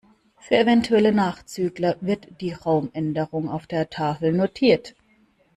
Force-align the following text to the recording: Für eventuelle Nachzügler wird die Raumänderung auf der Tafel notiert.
Für 0.39 0.57
eventuelle 0.57 1.11
Nachzügler 1.11 1.95
wird 2.01 2.41
die 2.41 2.53
Raumänderung 2.53 3.47
auf 3.49 3.67
der 3.67 3.87
Tafel 3.91 4.31
notiert. 4.33 4.95